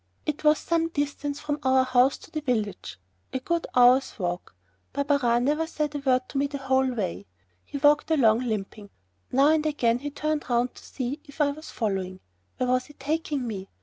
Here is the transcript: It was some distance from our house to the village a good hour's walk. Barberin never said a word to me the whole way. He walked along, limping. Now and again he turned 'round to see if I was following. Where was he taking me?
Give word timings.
It 0.25 0.43
was 0.43 0.57
some 0.57 0.87
distance 0.89 1.39
from 1.39 1.59
our 1.61 1.83
house 1.83 2.17
to 2.17 2.31
the 2.31 2.41
village 2.41 2.97
a 3.31 3.39
good 3.39 3.67
hour's 3.75 4.17
walk. 4.17 4.55
Barberin 4.93 5.43
never 5.45 5.67
said 5.67 5.93
a 5.93 5.99
word 5.99 6.27
to 6.29 6.39
me 6.39 6.47
the 6.47 6.57
whole 6.57 6.91
way. 6.91 7.27
He 7.63 7.77
walked 7.77 8.09
along, 8.09 8.39
limping. 8.39 8.89
Now 9.31 9.49
and 9.49 9.63
again 9.63 9.99
he 9.99 10.09
turned 10.09 10.49
'round 10.49 10.73
to 10.73 10.83
see 10.83 11.19
if 11.25 11.39
I 11.39 11.51
was 11.51 11.69
following. 11.69 12.19
Where 12.57 12.67
was 12.69 12.85
he 12.87 12.93
taking 12.93 13.45
me? 13.45 13.69